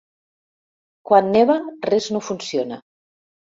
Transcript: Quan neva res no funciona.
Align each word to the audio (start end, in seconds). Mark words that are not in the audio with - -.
Quan 1.09 1.29
neva 1.37 1.59
res 1.93 2.09
no 2.17 2.25
funciona. 2.31 2.83